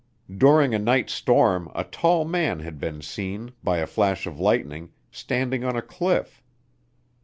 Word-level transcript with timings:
During 0.35 0.73
a 0.73 0.79
night 0.79 1.11
storm 1.11 1.71
a 1.75 1.83
tall 1.83 2.25
man 2.25 2.61
had 2.61 2.79
been 2.79 3.03
seen, 3.03 3.51
by 3.63 3.77
a 3.77 3.85
flash 3.85 4.25
of 4.25 4.39
lightning, 4.39 4.93
standing 5.11 5.63
on 5.63 5.75
a 5.75 5.81
cliff. 5.83 6.41